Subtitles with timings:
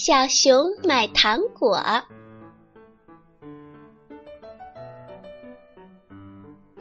[0.00, 1.82] 小熊买糖果。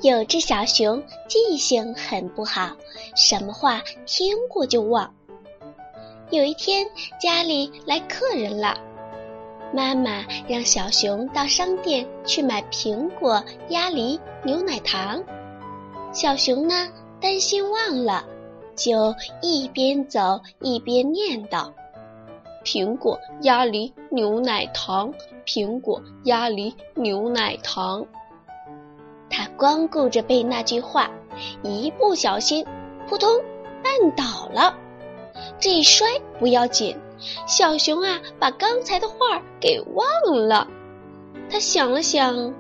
[0.01, 2.77] 有只小熊记性很不好，
[3.15, 5.11] 什么话听过就忘。
[6.29, 6.85] 有一天
[7.19, 8.77] 家里来客人了，
[9.73, 15.23] 妈妈让小熊到商店去买苹果、鸭梨、牛奶糖。
[16.13, 16.87] 小熊呢
[17.19, 18.23] 担心忘了，
[18.75, 21.73] 就一边走一边念叨。
[22.67, 25.13] 苹果、鸭梨、牛奶糖，
[25.45, 28.05] 苹果、鸭梨、牛奶糖。
[29.29, 31.09] 他光顾着背那句话，
[31.63, 32.65] 一不小心，
[33.07, 33.29] 扑通
[33.81, 34.75] 绊倒了。
[35.57, 36.05] 这一摔
[36.39, 36.93] 不要紧，
[37.47, 40.67] 小熊啊，把刚才的话给忘了。
[41.49, 42.53] 他想了想，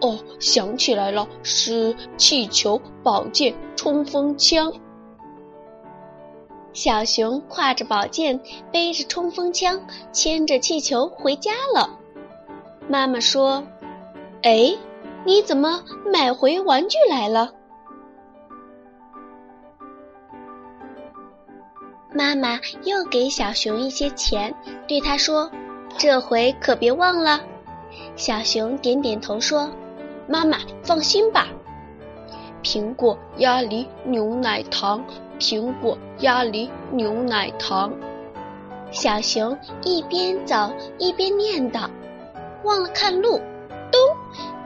[0.00, 4.72] 哦，想起来了，是气球、宝剑、冲锋枪。
[6.74, 8.38] 小熊挎着宝剑，
[8.72, 9.80] 背着冲锋枪，
[10.12, 11.98] 牵着气球回家了。
[12.88, 13.64] 妈妈说
[14.42, 14.76] ：“哎，
[15.24, 17.52] 你怎么买回玩具来了？”
[22.12, 24.54] 妈妈又给小熊一些钱，
[24.86, 25.50] 对他说
[25.96, 27.40] ：“这回可别忘了。”
[28.16, 29.70] 小熊点点头说
[30.28, 31.46] ：“妈妈放心吧。”
[32.64, 35.04] 苹果、鸭梨、牛奶糖。
[35.38, 37.92] 苹果、鸭梨、牛奶糖。
[38.92, 40.54] 小熊一边走
[40.96, 41.90] 一边念叨，
[42.62, 43.40] 忘了看路，
[43.90, 44.00] 咚，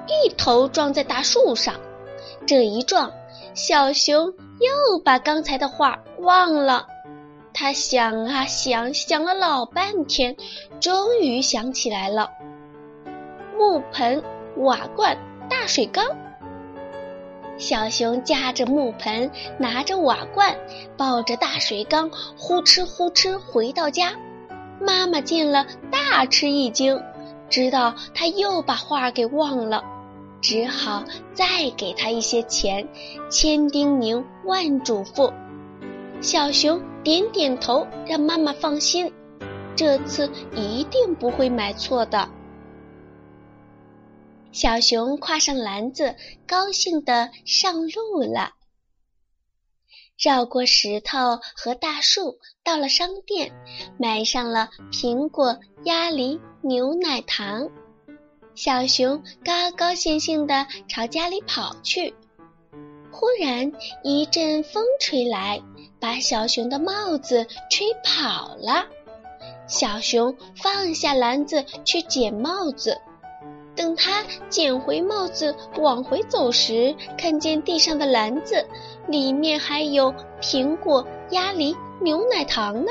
[0.06, 1.74] 一头撞在大树上。
[2.46, 3.10] 这一撞，
[3.54, 6.86] 小熊又把刚才的话忘了。
[7.54, 10.36] 他想啊想，想了老半天，
[10.78, 12.30] 终于想起来了：
[13.56, 14.22] 木盆、
[14.58, 15.16] 瓦罐、
[15.48, 16.04] 大水缸。
[17.58, 20.56] 小熊夹着木盆，拿着瓦罐，
[20.96, 24.12] 抱着大水缸，呼哧呼哧回到家。
[24.80, 27.02] 妈妈见了，大吃一惊，
[27.50, 29.82] 知道他又把画给忘了，
[30.40, 31.02] 只好
[31.34, 31.44] 再
[31.76, 32.88] 给他一些钱，
[33.28, 35.32] 千叮咛万嘱咐。
[36.20, 39.12] 小熊点点头，让妈妈放心，
[39.74, 42.28] 这次一定不会买错的。
[44.58, 48.54] 小熊挎上篮子，高兴地上路了。
[50.18, 53.52] 绕过石头和大树，到了商店，
[54.00, 57.70] 买上了苹果、鸭梨、牛奶糖。
[58.56, 62.12] 小熊高高兴兴地朝家里跑去。
[63.12, 65.62] 忽然一阵风吹来，
[66.00, 68.88] 把小熊的帽子吹跑了。
[69.68, 73.00] 小熊放下篮子去捡帽子。
[73.78, 78.66] 等他捡回帽子往回走时，看见地上的篮子
[79.06, 80.12] 里面还有
[80.42, 82.90] 苹果、鸭梨、牛奶糖呢。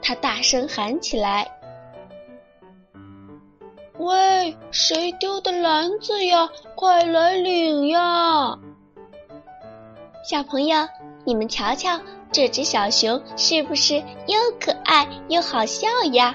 [0.00, 1.46] 他大声喊起来
[4.00, 6.48] ：“喂，谁丢的篮子呀？
[6.74, 8.58] 快来领呀！”
[10.24, 10.88] 小朋友，
[11.26, 12.00] 你们瞧瞧，
[12.32, 16.34] 这只小熊是不是又可爱又好笑呀？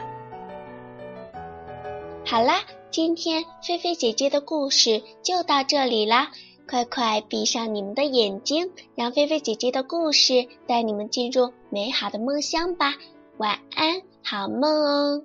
[2.27, 2.63] 好啦。
[2.91, 6.31] 今天菲菲姐姐的故事就到这里啦，
[6.65, 12.95] 快快闭上你们的眼睛，让菲菲姐姐的故事带你们进入美好的梦乡吧。
[13.37, 15.23] 晚安，好梦哦。